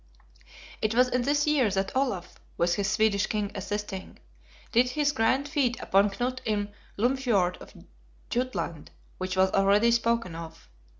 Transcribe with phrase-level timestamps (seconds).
[0.81, 4.17] It was in this year that Olaf (with his Swedish king assisting)
[4.71, 7.75] did his grand feat upon Knut in Lymfjord of
[8.31, 10.67] Jutland, which was already spoken of.